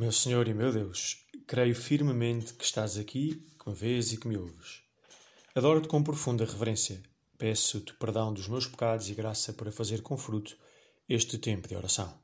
[0.00, 4.26] Meu Senhor e meu Deus, creio firmemente que estás aqui, que me vês e que
[4.26, 4.80] me ouves.
[5.54, 7.02] Adoro-te com profunda reverência.
[7.36, 10.56] Peço-te perdão dos meus pecados e graça para fazer com fruto
[11.06, 12.18] este tempo de oração.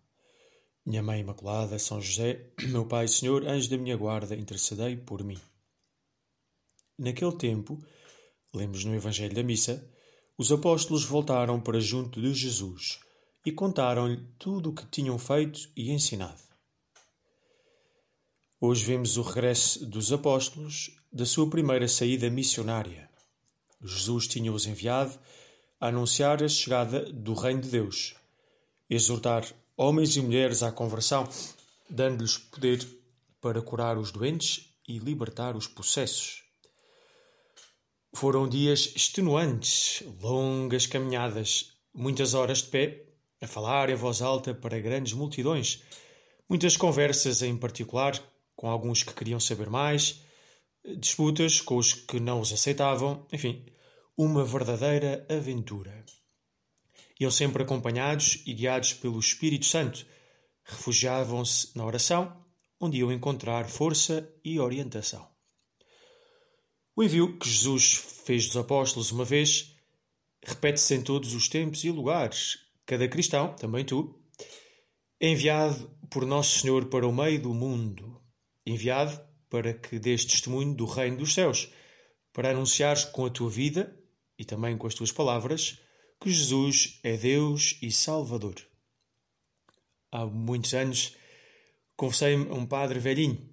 [0.87, 5.23] Minha Mãe Imaculada, São José, meu Pai e Senhor, anjo da minha guarda, intercedei por
[5.23, 5.39] mim.
[6.99, 7.79] Naquele tempo,
[8.55, 9.87] lemos no Evangelho da Missa,
[10.39, 13.01] os apóstolos voltaram para junto de Jesus
[13.45, 16.46] e contaram-lhe tudo o que tinham feito e ensinado.
[18.59, 23.07] Hoje vemos o regresso dos apóstolos da sua primeira saída missionária.
[23.85, 25.13] Jesus tinha-os enviado
[25.79, 28.15] a anunciar a chegada do Reino de Deus,
[28.89, 29.45] exortar
[29.77, 31.29] homens e mulheres à conversão,
[31.91, 32.89] dando-lhes poder
[33.43, 36.43] para curar os doentes e libertar os possessos.
[38.15, 43.05] Foram dias extenuantes, longas caminhadas, muitas horas de pé,
[43.39, 45.83] a falar em voz alta para grandes multidões,
[46.49, 48.19] muitas conversas em particular
[48.57, 50.23] com alguns que queriam saber mais,
[50.99, 53.65] disputas com os que não os aceitavam, enfim,
[54.17, 56.05] uma verdadeira aventura.
[57.21, 60.07] Iam sempre acompanhados e guiados pelo Espírito Santo,
[60.65, 62.45] refugiavam-se na oração,
[62.81, 65.29] onde iam encontrar força e orientação.
[66.95, 69.77] O envio que Jesus fez dos apóstolos uma vez
[70.43, 72.59] repete-se em todos os tempos e lugares.
[72.87, 74.19] Cada cristão, também tu,
[75.21, 78.23] é enviado por Nosso Senhor para o meio do mundo,
[78.67, 81.71] enviado para que dês testemunho do reino dos céus,
[82.33, 83.97] para anunciares com a tua vida
[84.39, 85.79] e também com as tuas palavras
[86.21, 88.55] que Jesus é Deus e Salvador.
[90.11, 91.15] Há muitos anos
[91.97, 93.49] conversei-me a um padre velhinho.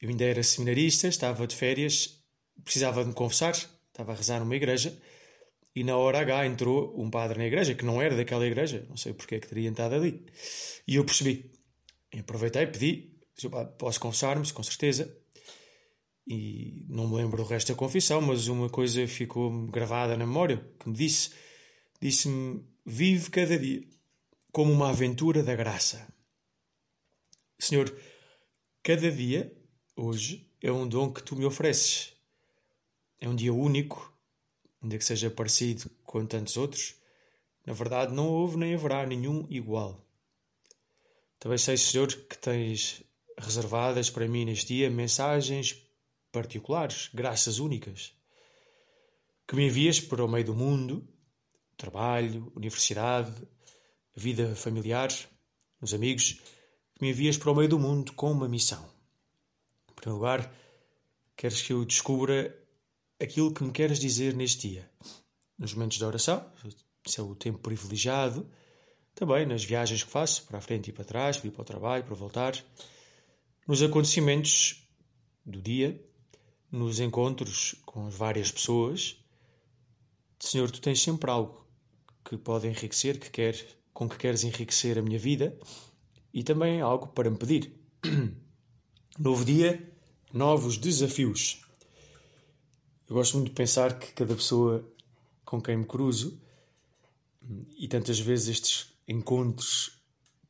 [0.00, 2.22] Eu ainda era seminarista, estava de férias,
[2.64, 3.54] precisava de me confessar,
[3.88, 4.96] estava a rezar numa igreja
[5.74, 8.96] e na hora H entrou um padre na igreja, que não era daquela igreja, não
[8.96, 10.24] sei porque é que teria entrado ali.
[10.88, 11.52] E eu percebi.
[12.12, 13.15] E aproveitei, pedi,
[13.78, 15.14] Posso confessar-me, com certeza.
[16.26, 20.58] E não me lembro do resto da confissão, mas uma coisa ficou gravada na memória,
[20.80, 21.30] que me disse,
[22.00, 23.86] disse-me, vive cada dia
[24.50, 26.12] como uma aventura da graça.
[27.58, 27.94] Senhor,
[28.82, 29.54] cada dia,
[29.94, 32.14] hoje, é um dom que tu me ofereces.
[33.20, 34.12] É um dia único,
[34.82, 36.96] ainda que seja parecido com tantos outros.
[37.64, 40.04] Na verdade, não houve nem haverá nenhum igual.
[41.38, 43.02] Também sei, Senhor, que tens
[43.38, 45.82] reservadas para mim neste dia mensagens
[46.32, 48.12] particulares, graças únicas,
[49.46, 51.06] que me envias para o meio do mundo,
[51.76, 53.32] trabalho, universidade,
[54.14, 55.10] vida familiar,
[55.80, 56.32] os amigos,
[56.94, 58.84] que me envias para o meio do mundo com uma missão.
[59.90, 60.52] Em primeiro lugar,
[61.36, 62.56] queres que eu descubra
[63.20, 64.90] aquilo que me queres dizer neste dia.
[65.58, 66.44] Nos momentos de oração,
[67.04, 68.48] esse é o tempo privilegiado,
[69.14, 71.64] também nas viagens que faço, para a frente e para trás, para ir para o
[71.64, 72.54] trabalho, para voltar
[73.66, 74.86] nos acontecimentos
[75.44, 76.00] do dia,
[76.70, 79.16] nos encontros com as várias pessoas.
[80.38, 81.66] Senhor, tu tens sempre algo
[82.24, 83.56] que pode enriquecer, que quer,
[83.92, 85.58] com que queres enriquecer a minha vida
[86.32, 87.72] e também algo para me pedir.
[89.18, 89.92] Novo dia,
[90.32, 91.62] novos desafios.
[93.08, 94.86] Eu gosto muito de pensar que cada pessoa
[95.44, 96.38] com quem me cruzo,
[97.78, 99.92] e tantas vezes estes encontros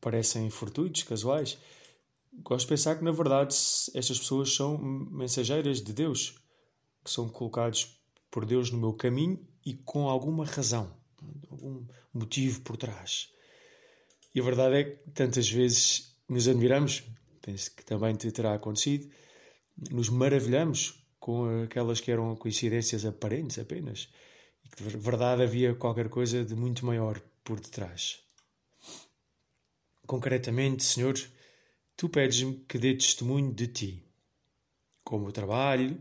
[0.01, 1.59] parecem fortuitos, casuais,
[2.43, 3.55] gosto de pensar que, na verdade,
[3.95, 6.39] estas pessoas são mensageiras de Deus,
[7.05, 10.95] que são colocados por Deus no meu caminho e com alguma razão,
[11.51, 13.33] algum motivo por trás.
[14.35, 17.03] E a verdade é que tantas vezes nos admiramos,
[17.41, 19.11] penso que também te terá acontecido,
[19.91, 24.09] nos maravilhamos com aquelas que eram coincidências aparentes apenas,
[24.65, 28.21] e que de verdade havia qualquer coisa de muito maior por detrás.
[30.07, 31.15] Concretamente, Senhor,
[31.97, 34.05] tu pedes-me que dê testemunho de ti,
[35.03, 36.01] com o trabalho,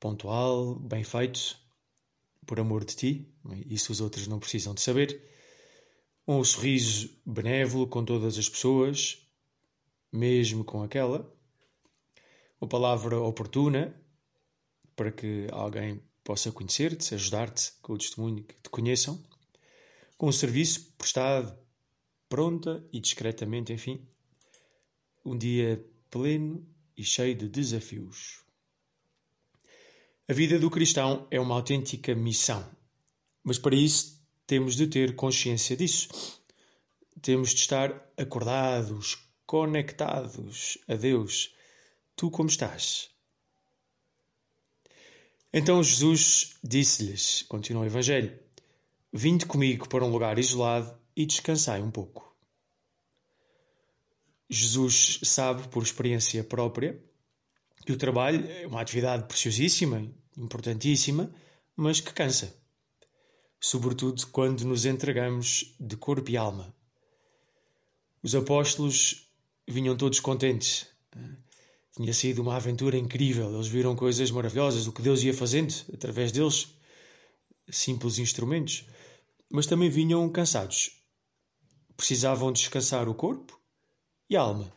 [0.00, 1.56] pontual, bem feito,
[2.46, 3.34] por amor de ti,
[3.66, 5.22] isso os outros não precisam de saber,
[6.26, 9.18] um sorriso benévolo com todas as pessoas,
[10.12, 11.32] mesmo com aquela,
[12.60, 13.94] uma palavra oportuna
[14.96, 19.22] para que alguém possa conhecer-te, ajudar-te com o testemunho que te conheçam,
[20.18, 21.56] com um serviço prestado
[22.28, 24.06] pronta e discretamente, enfim,
[25.24, 28.40] um dia pleno e cheio de desafios.
[30.28, 32.70] A vida do cristão é uma autêntica missão,
[33.42, 36.08] mas para isso temos de ter consciência disso.
[37.22, 41.54] Temos de estar acordados, conectados a Deus.
[42.16, 43.10] Tu como estás?
[45.52, 48.38] Então Jesus disse-lhes, continua o Evangelho:
[49.12, 52.29] Vinde comigo para um lugar isolado e descansai um pouco.
[54.52, 57.00] Jesus sabe, por experiência própria,
[57.86, 61.32] que o trabalho é uma atividade preciosíssima, importantíssima,
[61.76, 62.52] mas que cansa.
[63.60, 66.74] Sobretudo quando nos entregamos de corpo e alma.
[68.22, 69.30] Os apóstolos
[69.68, 70.88] vinham todos contentes.
[71.94, 73.54] Tinha sido uma aventura incrível.
[73.54, 76.74] Eles viram coisas maravilhosas, o que Deus ia fazendo através deles,
[77.68, 78.84] simples instrumentos.
[79.48, 80.90] Mas também vinham cansados.
[81.96, 83.59] Precisavam descansar o corpo
[84.30, 84.72] e alma.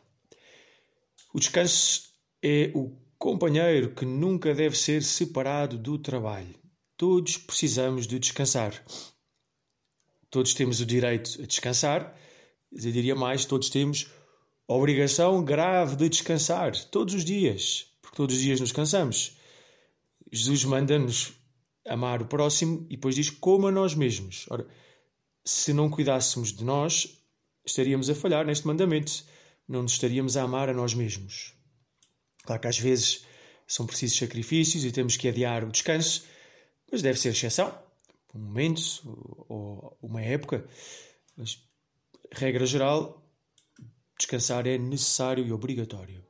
[1.34, 2.10] O descanso
[2.42, 6.56] é o companheiro que nunca deve ser separado do trabalho.
[6.98, 8.84] Todos precisamos de descansar.
[10.30, 12.20] Todos temos o direito a descansar.
[12.72, 14.08] Eu diria mais, todos temos
[14.68, 19.38] a obrigação grave de descansar todos os dias, porque todos os dias nos cansamos.
[20.32, 21.34] Jesus manda-nos
[21.88, 24.46] amar o próximo e depois diz como a nós mesmos.
[24.50, 24.68] Ora,
[25.46, 27.22] se não cuidássemos de nós,
[27.66, 29.24] estaríamos a falhar neste mandamento.
[29.74, 31.56] Não nos estaríamos a amar a nós mesmos.
[32.44, 33.26] Claro que às vezes
[33.66, 36.26] são precisos sacrifícios e temos que adiar o descanso,
[36.92, 37.76] mas deve ser exceção,
[38.36, 38.84] um momento
[39.50, 40.64] ou uma época.
[41.36, 41.58] Mas,
[42.32, 43.28] regra geral,
[44.16, 46.24] descansar é necessário e obrigatório.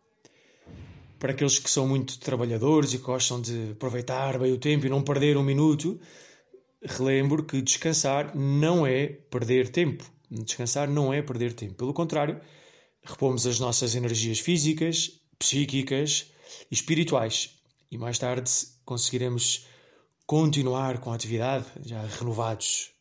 [1.19, 5.03] Para aqueles que são muito trabalhadores e gostam de aproveitar bem o tempo e não
[5.03, 5.99] perder um minuto,
[6.81, 10.09] relembro que descansar não é perder tempo.
[10.31, 11.73] Descansar não é perder tempo.
[11.73, 12.39] Pelo contrário,
[13.03, 16.31] repomos as nossas energias físicas, psíquicas
[16.71, 17.55] e espirituais.
[17.91, 18.49] E mais tarde
[18.85, 19.65] conseguiremos
[20.25, 22.91] continuar com a atividade, já renovados.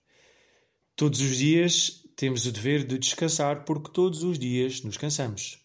[0.97, 5.59] Todos os dias temos o dever de descansar, porque todos os dias nos cansamos.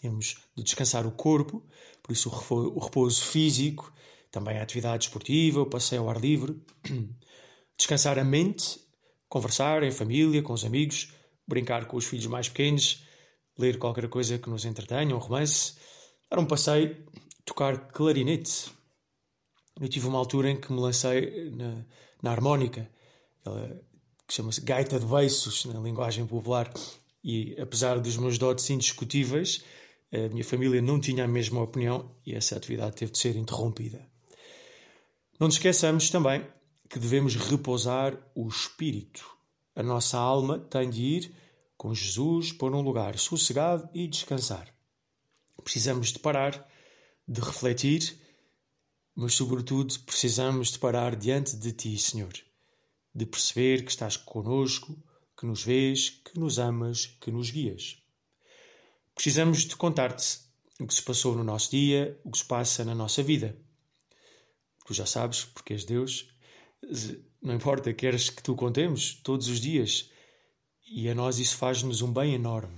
[0.00, 1.66] Temos de descansar o corpo,
[2.02, 3.92] por isso o repouso físico,
[4.30, 6.56] também a atividade esportiva, o passeio ao ar livre.
[7.76, 8.80] Descansar a mente,
[9.28, 11.12] conversar em família, com os amigos,
[11.46, 13.04] brincar com os filhos mais pequenos,
[13.58, 15.74] ler qualquer coisa que nos entretenha, um romance,
[16.30, 17.04] dar um passeio,
[17.44, 18.70] tocar clarinete.
[19.80, 21.84] Eu tive uma altura em que me lancei na,
[22.22, 22.90] na harmónica,
[24.26, 26.72] que chama-se gaita de beiços, na linguagem popular,
[27.22, 29.64] e apesar dos meus dotes indiscutíveis,
[30.12, 34.06] a minha família não tinha a mesma opinião e essa atividade teve de ser interrompida.
[35.38, 36.46] Não nos esqueçamos também
[36.88, 39.24] que devemos repousar o espírito.
[39.76, 41.34] A nossa alma tem de ir
[41.78, 44.74] com Jesus por um lugar sossegado e descansar.
[45.62, 46.68] Precisamos de parar,
[47.26, 48.20] de refletir,
[49.14, 52.32] mas sobretudo precisamos de parar diante de Ti, Senhor,
[53.14, 55.00] de perceber que estás conosco,
[55.38, 58.02] que nos vês, que nos amas, que nos guias.
[59.14, 60.40] Precisamos de contar-te
[60.80, 63.56] o que se passou no nosso dia, o que se passa na nossa vida.
[64.84, 66.28] Tu já sabes, porque és Deus,
[67.40, 70.10] não importa, queres que tu contemos todos os dias
[70.90, 72.74] e a nós isso faz-nos um bem enorme.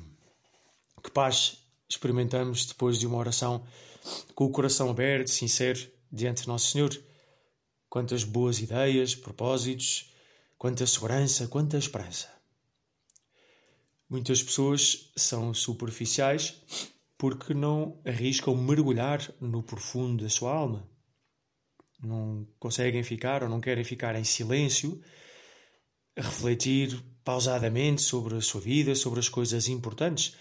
[1.02, 1.58] Que paz
[1.88, 3.64] experimentamos depois de uma oração
[4.34, 5.78] com o coração aberto, sincero,
[6.10, 6.90] diante de Nosso Senhor.
[7.88, 10.12] Quantas boas ideias, propósitos,
[10.58, 12.28] quanta segurança, quanta esperança.
[14.08, 16.56] Muitas pessoas são superficiais
[17.16, 20.88] porque não arriscam mergulhar no profundo da sua alma.
[22.02, 25.00] Não conseguem ficar ou não querem ficar em silêncio,
[26.16, 30.34] refletir pausadamente sobre a sua vida, sobre as coisas importantes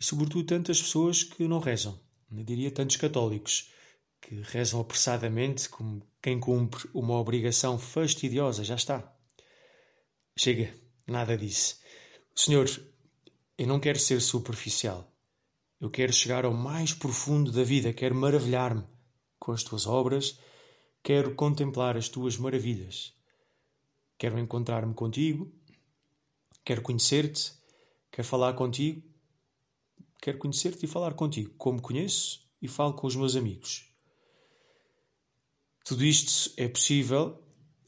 [0.00, 1.96] e, sobretudo, tantas pessoas que não rezam.
[2.28, 3.70] Eu diria tantos católicos
[4.20, 8.64] que rezam apressadamente como quem cumpre uma obrigação fastidiosa.
[8.64, 9.16] Já está.
[10.36, 10.74] Chega,
[11.06, 11.78] nada disso.
[12.34, 12.68] Senhor,
[13.56, 15.08] eu não quero ser superficial.
[15.80, 18.82] Eu quero chegar ao mais profundo da vida, quero maravilhar-me
[19.38, 20.36] com as tuas obras,
[21.00, 23.14] quero contemplar as tuas maravilhas.
[24.18, 25.61] Quero encontrar-me contigo
[26.64, 27.52] Quero conhecer-te,
[28.10, 29.02] quero falar contigo,
[30.20, 33.88] quero conhecer-te e falar contigo, como conheço e falo com os meus amigos.
[35.84, 37.42] Tudo isto é possível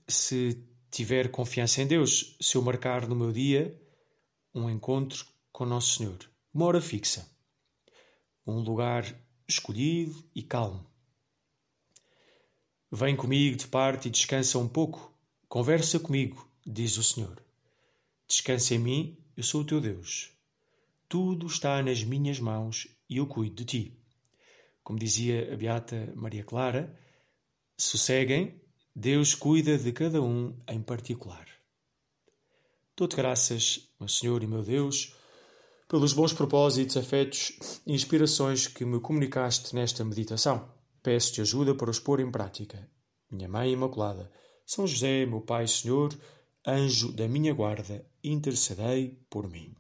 [0.08, 3.80] se tiver confiança em Deus, se eu marcar no meu dia
[4.52, 6.18] um encontro com Nosso Senhor,
[6.52, 7.28] uma hora fixa,
[8.46, 9.04] um lugar
[9.46, 10.84] escolhido e calmo.
[12.90, 15.12] Vem comigo de parte e descansa um pouco,
[15.48, 17.42] conversa comigo, diz o Senhor.
[18.34, 20.32] Descansa em mim, eu sou o teu Deus.
[21.08, 23.98] Tudo está nas minhas mãos e eu cuido de ti.
[24.82, 26.98] Como dizia a beata Maria Clara,
[27.78, 28.60] sosseguem,
[28.92, 31.46] Deus cuida de cada um em particular.
[32.96, 35.14] Dou-te graças, meu Senhor e meu Deus,
[35.86, 37.52] pelos bons propósitos, afetos
[37.86, 40.68] e inspirações que me comunicaste nesta meditação.
[41.04, 42.90] Peço-te ajuda para os pôr em prática.
[43.30, 44.28] Minha Mãe Imaculada,
[44.66, 46.12] São José, meu Pai Senhor,
[46.66, 49.74] anjo da minha guarda, intercedei por mim.